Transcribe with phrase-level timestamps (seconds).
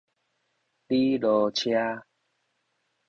[0.87, 2.01] 李哪吒